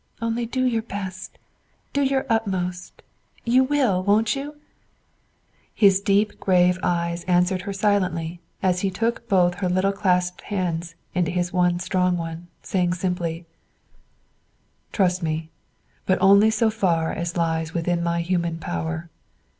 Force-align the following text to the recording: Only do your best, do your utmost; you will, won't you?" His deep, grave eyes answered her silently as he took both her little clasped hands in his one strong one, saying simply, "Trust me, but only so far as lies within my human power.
Only 0.19 0.47
do 0.47 0.65
your 0.65 0.81
best, 0.81 1.37
do 1.93 2.01
your 2.01 2.25
utmost; 2.27 3.03
you 3.45 3.63
will, 3.63 4.01
won't 4.01 4.35
you?" 4.35 4.55
His 5.75 6.01
deep, 6.01 6.39
grave 6.39 6.79
eyes 6.81 7.23
answered 7.25 7.61
her 7.69 7.71
silently 7.71 8.39
as 8.63 8.79
he 8.79 8.89
took 8.89 9.29
both 9.29 9.53
her 9.59 9.69
little 9.69 9.91
clasped 9.91 10.41
hands 10.41 10.95
in 11.13 11.27
his 11.27 11.53
one 11.53 11.77
strong 11.79 12.17
one, 12.17 12.47
saying 12.63 12.95
simply, 12.95 13.45
"Trust 14.91 15.21
me, 15.21 15.51
but 16.07 16.17
only 16.19 16.49
so 16.49 16.71
far 16.71 17.13
as 17.13 17.37
lies 17.37 17.75
within 17.75 18.01
my 18.01 18.21
human 18.21 18.57
power. 18.57 19.07